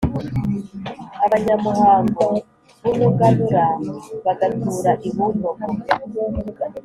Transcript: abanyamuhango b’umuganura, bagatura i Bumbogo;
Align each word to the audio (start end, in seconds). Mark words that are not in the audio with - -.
abanyamuhango 1.25 2.25
b’umuganura, 2.83 3.65
bagatura 4.25 4.91
i 5.07 5.09
Bumbogo; 5.15 5.65